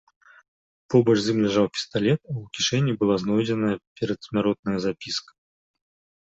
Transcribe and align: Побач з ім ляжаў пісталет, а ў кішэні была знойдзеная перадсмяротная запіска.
Побач 0.93 1.13
з 1.25 1.33
ім 1.35 1.41
ляжаў 1.45 1.65
пісталет, 1.75 2.21
а 2.29 2.31
ў 2.41 2.45
кішэні 2.55 2.91
была 3.03 3.15
знойдзеная 3.25 3.75
перадсмяротная 4.01 4.79
запіска. 4.89 5.31